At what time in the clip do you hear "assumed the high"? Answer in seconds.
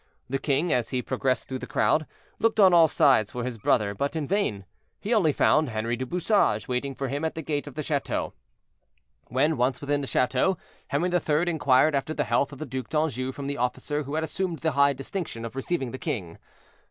14.23-14.93